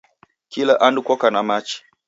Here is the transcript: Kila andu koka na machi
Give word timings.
Kila 0.51 0.73
andu 0.85 0.99
koka 1.07 1.27
na 1.31 1.41
machi 1.47 1.77